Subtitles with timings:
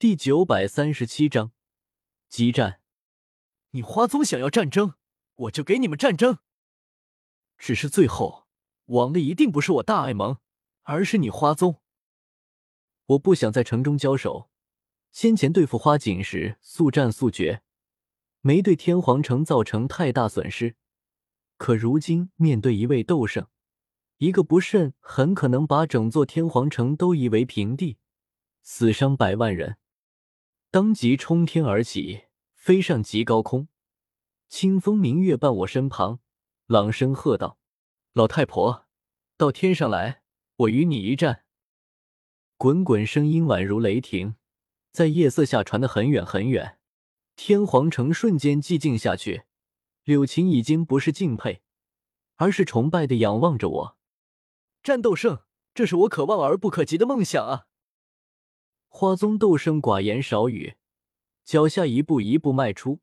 [0.00, 1.52] 第九百三十七章
[2.26, 2.80] 激战。
[3.72, 4.94] 你花宗想要战争，
[5.34, 6.38] 我就给你们战争。
[7.58, 8.46] 只是最后
[8.86, 10.38] 亡的一定不是我大爱盟，
[10.84, 11.82] 而是你花宗。
[13.08, 14.48] 我不想在城中交手。
[15.12, 17.60] 先前对付花锦时速战速决，
[18.40, 20.76] 没对天皇城造成太大损失。
[21.58, 23.46] 可如今面对一位斗圣，
[24.16, 27.98] 一个不慎，很可能把整座天皇城都夷为平地，
[28.62, 29.76] 死伤百万人。
[30.72, 33.66] 当即冲天而起，飞上极高空，
[34.48, 36.20] 清风明月伴我身旁，
[36.66, 37.58] 朗声喝道
[38.14, 38.86] ：“老太婆，
[39.36, 40.22] 到天上来，
[40.58, 41.42] 我与你一战！”
[42.56, 44.36] 滚滚声音宛如雷霆，
[44.92, 46.78] 在夜色下传得很远很远。
[47.34, 49.42] 天皇城瞬间寂静下去，
[50.04, 51.62] 柳琴已经不是敬佩，
[52.36, 53.96] 而是崇拜的仰望着我。
[54.84, 55.40] 战斗圣，
[55.74, 57.66] 这是我可望而不可及的梦想啊！
[58.92, 60.74] 花宗斗圣寡言少语，
[61.44, 62.98] 脚下一步一步迈出，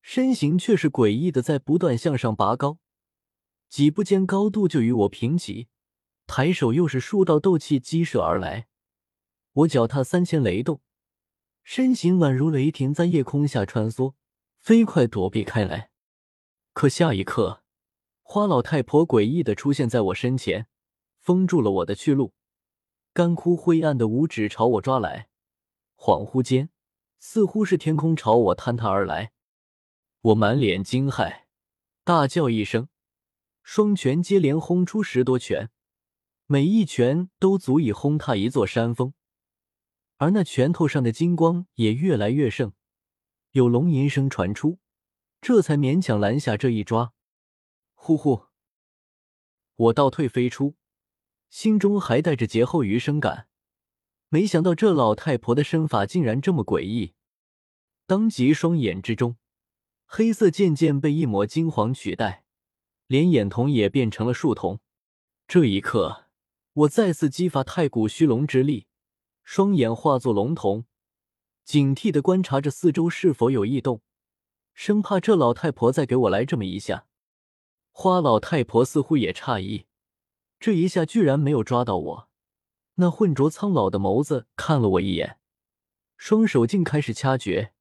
[0.00, 2.78] 身形却是诡异的在不断向上拔高，
[3.68, 5.68] 几步间高度就与我平齐，
[6.26, 8.68] 抬手又是数道斗气激射而来，
[9.52, 10.80] 我脚踏三千雷动，
[11.64, 14.14] 身形宛如雷霆在夜空下穿梭，
[14.60, 15.90] 飞快躲避开来。
[16.72, 17.64] 可下一刻，
[18.22, 20.68] 花老太婆诡异的出现在我身前，
[21.18, 22.32] 封住了我的去路。
[23.12, 25.28] 干枯灰暗的五指朝我抓来，
[25.96, 26.70] 恍惚间，
[27.18, 29.32] 似乎是天空朝我坍塌而来。
[30.20, 31.42] 我满脸惊骇，
[32.04, 32.88] 大叫一声，
[33.64, 35.70] 双拳接连轰出十多拳，
[36.46, 39.12] 每一拳都足以轰塌一座山峰，
[40.18, 42.72] 而那拳头上的金光也越来越盛，
[43.50, 44.78] 有龙吟声传出，
[45.40, 47.12] 这才勉强拦下这一抓。
[47.94, 48.44] 呼呼，
[49.74, 50.76] 我倒退飞出。
[51.50, 53.48] 心中还带着劫后余生感，
[54.28, 57.14] 没想到这老太婆的身法竟然这么诡异。
[58.06, 59.36] 当即双眼之中，
[60.06, 62.44] 黑色渐渐被一抹金黄取代，
[63.08, 64.78] 连眼瞳也变成了树瞳。
[65.48, 66.26] 这一刻，
[66.72, 68.86] 我再次激发太古虚龙之力，
[69.42, 70.84] 双眼化作龙瞳，
[71.64, 74.02] 警惕的观察着四周是否有异动，
[74.72, 77.06] 生怕这老太婆再给我来这么一下。
[77.90, 79.86] 花老太婆似乎也诧异。
[80.60, 82.28] 这一下居然没有抓到我，
[82.96, 85.38] 那浑浊苍老的眸子看了我一眼，
[86.18, 87.72] 双手竟开始掐诀，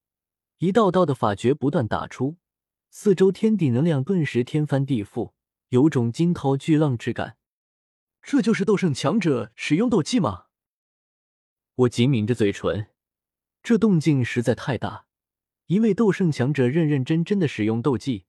[0.60, 2.38] 一道道的法诀不断打出，
[2.90, 5.34] 四周天地能量顿时天翻地覆，
[5.68, 7.36] 有种惊涛巨浪之感。
[8.22, 10.46] 这就是斗圣强者使用斗技吗？
[11.76, 12.88] 我紧抿着嘴唇，
[13.62, 15.06] 这动静实在太大，
[15.66, 18.26] 一位斗圣强者认认真真的使用斗技，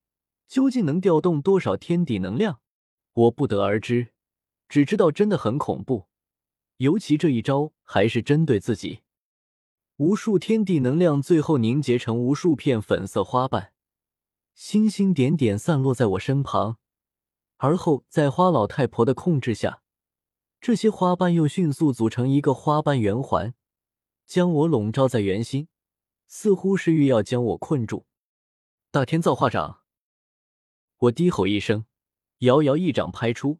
[0.48, 2.60] 究竟能调动多少天地能量，
[3.12, 4.08] 我不得而知。
[4.70, 6.06] 只知道真的很恐怖，
[6.76, 9.02] 尤其这一招还是针对自己。
[9.96, 13.72] 无数天地能量最后凝结成无数片粉色花瓣，
[14.54, 16.78] 星星点点散落在我身旁。
[17.56, 19.82] 而后在花老太婆的控制下，
[20.60, 23.52] 这些花瓣又迅速组成一个花瓣圆环，
[24.24, 25.66] 将我笼罩在圆心，
[26.28, 28.06] 似乎是欲要将我困住。
[28.92, 29.80] 大天造化掌！
[30.98, 31.86] 我低吼一声，
[32.38, 33.58] 摇摇一掌拍出。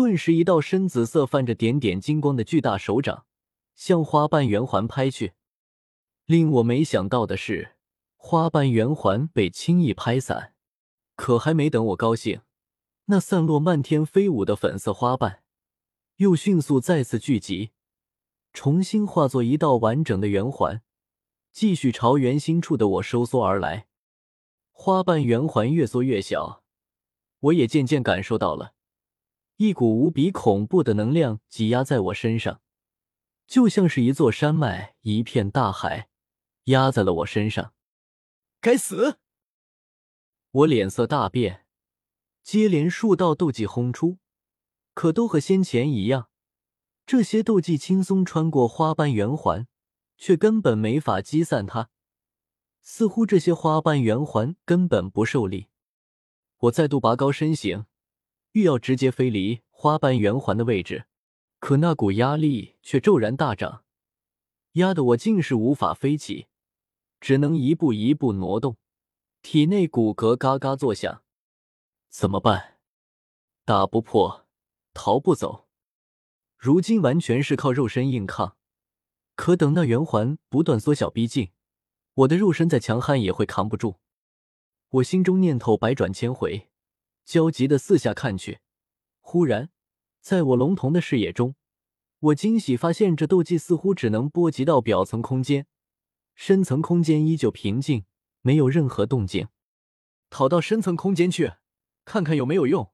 [0.00, 3.26] 顿时，一道深紫色、泛着点点金光的巨大手掌
[3.74, 5.34] 向花瓣圆环拍去。
[6.24, 7.76] 令我没想到的是，
[8.16, 10.54] 花瓣圆环被轻易拍散。
[11.16, 12.40] 可还没等我高兴，
[13.08, 15.42] 那散落漫天飞舞的粉色花瓣
[16.16, 17.72] 又迅速再次聚集，
[18.54, 20.80] 重新化作一道完整的圆环，
[21.52, 23.86] 继续朝圆心处的我收缩而来。
[24.72, 26.62] 花瓣圆环越缩越小，
[27.40, 28.72] 我也渐渐感受到了。
[29.60, 32.62] 一股无比恐怖的能量挤压在我身上，
[33.46, 36.08] 就像是一座山脉、一片大海，
[36.64, 37.74] 压在了我身上。
[38.62, 39.18] 该死！
[40.50, 41.66] 我脸色大变，
[42.42, 44.16] 接连数道斗技轰出，
[44.94, 46.30] 可都和先前一样，
[47.04, 49.68] 这些斗技轻松穿过花瓣圆环，
[50.16, 51.90] 却根本没法击散它。
[52.80, 55.68] 似乎这些花瓣圆环根本不受力。
[56.60, 57.84] 我再度拔高身形。
[58.52, 61.06] 欲要直接飞离花瓣圆环的位置，
[61.58, 63.84] 可那股压力却骤然大涨，
[64.72, 66.48] 压得我竟是无法飞起，
[67.20, 68.76] 只能一步一步挪动，
[69.42, 71.22] 体内骨骼嘎嘎作响。
[72.08, 72.78] 怎么办？
[73.64, 74.48] 打不破，
[74.94, 75.68] 逃不走。
[76.56, 78.56] 如今完全是靠肉身硬抗，
[79.36, 81.52] 可等那圆环不断缩小逼近，
[82.14, 84.00] 我的肉身再强悍也会扛不住。
[84.88, 86.69] 我心中念头百转千回。
[87.30, 88.58] 焦急的四下看去，
[89.20, 89.70] 忽然，
[90.20, 91.54] 在我龙瞳的视野中，
[92.18, 95.68] 我惊喜发现，这斗技似乎只能波及到表层空间，
[96.34, 98.04] 深层空间依旧平静，
[98.42, 99.46] 没有任何动静。
[100.28, 101.52] 逃到深层空间去，
[102.04, 102.90] 看看有没有用。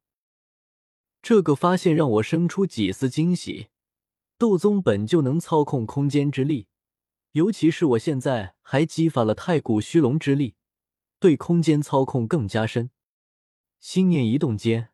[1.23, 3.69] 这个发现让我生出几丝惊喜。
[4.37, 6.69] 斗宗本就能操控空间之力，
[7.33, 10.57] 尤其是我现在还激发了太古虚龙之力，
[11.19, 12.91] 对空间操控更加深。
[13.89, 14.89] 心念一动间，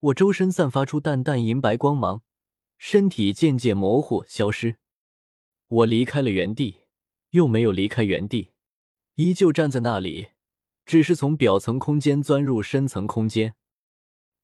[0.00, 2.20] 我周身散发出淡淡银白光芒，
[2.76, 4.76] 身体渐渐模糊消失。
[5.66, 6.82] 我离开了原地，
[7.30, 8.50] 又没有离开原地，
[9.14, 10.32] 依旧站在那里，
[10.84, 13.54] 只是从表层空间钻入深层空间。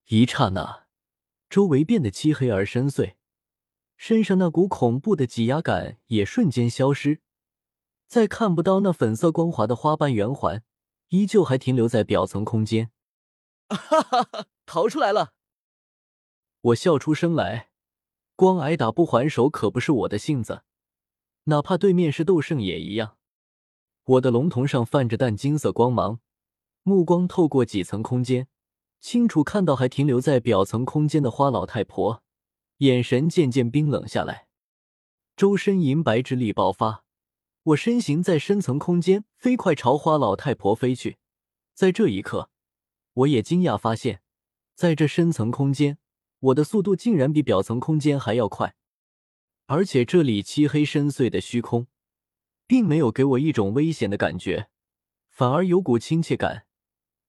[0.09, 0.87] 一刹那，
[1.51, 3.17] 周围变得漆黑而深邃。
[3.99, 7.21] 身上那股恐怖的挤压感也瞬间消失，
[8.07, 10.65] 再看不到那粉色光滑的花瓣圆环，
[11.09, 12.91] 依旧还停留在表层空间。
[13.77, 14.47] 哈哈哈！
[14.67, 15.33] 逃出来了！
[16.61, 17.71] 我笑出声来，
[18.37, 20.63] 光挨打不还手可不是我的性子，
[21.45, 23.17] 哪怕对面是斗圣也一样。
[24.05, 26.21] 我的龙瞳上泛着淡金色光芒，
[26.83, 28.49] 目光透过几层空间，
[28.99, 32.23] 清楚看到还停留在表层空间的花老太婆。
[32.79, 34.49] 眼神渐渐冰冷下来，
[35.37, 37.05] 周身银白之力爆发，
[37.63, 41.19] 我身形在深层空间飞快朝花老太婆飞去。
[41.75, 42.50] 在这一刻，
[43.21, 44.23] 我也惊讶发现，
[44.75, 45.99] 在这深层空间，
[46.39, 48.75] 我的速度竟然比表层空间还要快，
[49.67, 51.87] 而且这里漆黑深邃的虚空，
[52.67, 54.71] 并没有给我一种危险的感觉，
[55.29, 56.67] 反而有股亲切感，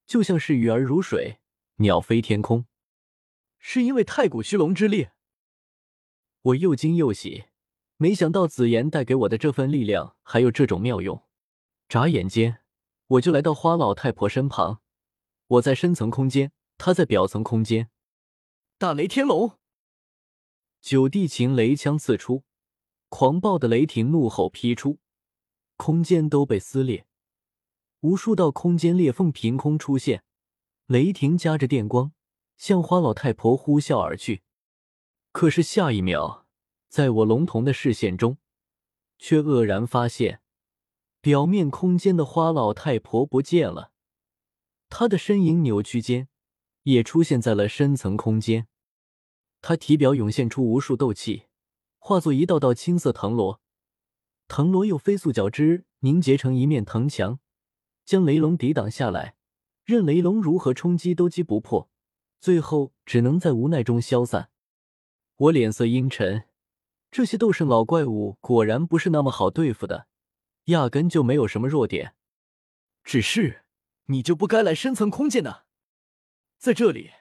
[0.05, 1.39] 就像是鱼儿如水，
[1.77, 2.65] 鸟飞天空。
[3.57, 5.09] 是因为太古虚龙之力？
[6.41, 7.45] 我又惊又喜，
[7.97, 11.23] 没想到紫妍带给我的这份力量还有这种妙用。
[11.89, 12.59] 眨眼间，
[13.07, 14.80] 我就来到花老太婆身旁。
[15.51, 17.89] 我在深层空间，他在表层空间。
[18.77, 19.57] 大雷天龙，
[20.79, 22.45] 九地擎雷枪刺出，
[23.09, 24.99] 狂暴的雷霆怒吼劈出，
[25.75, 27.05] 空间都被撕裂，
[27.99, 30.23] 无数道空间裂缝凭空出现，
[30.85, 32.13] 雷霆夹着电光
[32.55, 34.43] 向花老太婆呼啸而去。
[35.33, 36.47] 可是下一秒，
[36.87, 38.37] 在我龙瞳的视线中，
[39.17, 40.41] 却愕然发现，
[41.19, 43.90] 表面空间的花老太婆不见了，
[44.91, 46.27] 他的身影扭曲间，
[46.83, 48.67] 也出现在了深层空间。
[49.61, 51.45] 他体表涌现出无数斗气，
[51.97, 53.61] 化作一道道青色藤萝，
[54.49, 57.39] 藤萝又飞速交织，凝结成一面藤墙，
[58.03, 59.35] 将雷龙抵挡下来，
[59.85, 61.89] 任雷龙如何冲击都击不破，
[62.41, 64.51] 最后只能在无奈中消散。
[65.37, 66.49] 我脸色阴沉，
[67.09, 70.07] 这些斗圣老怪物果然不是那么好对付的，
[70.65, 72.13] 压根就没有什么弱点。
[73.05, 73.63] 只是
[74.05, 75.65] 你就不该来深层空间的，
[76.57, 77.11] 在这里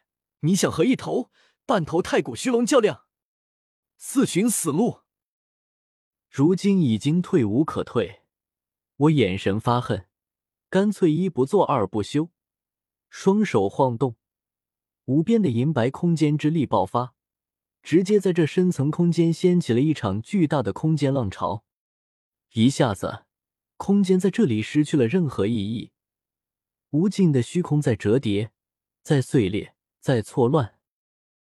[0.40, 1.30] 你想和一头
[1.66, 3.04] 半头太古虚龙较量，
[3.96, 5.00] 自寻死路。
[6.28, 8.22] 如今已经退无可退，
[8.96, 10.08] 我眼神发恨，
[10.68, 12.30] 干脆一不做二不休，
[13.08, 14.16] 双手晃动，
[15.06, 17.14] 无边的银白空间之力爆发。
[17.82, 21.64] 直接在这深层空间掀起了一场巨大的空间浪潮，
[22.52, 23.24] 一下子，
[23.78, 25.90] 空间在这里失去了任何意义，
[26.90, 28.50] 无尽的虚空在折叠，
[29.02, 30.79] 在碎裂，在错乱。